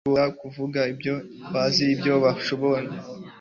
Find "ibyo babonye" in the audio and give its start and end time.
1.93-2.95